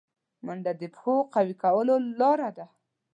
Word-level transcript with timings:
منډه 0.45 0.71
د 0.81 0.83
پښو 0.93 1.15
قوي 1.33 1.55
کولو 1.63 1.95
لاره 2.19 2.49
ده 2.57 2.65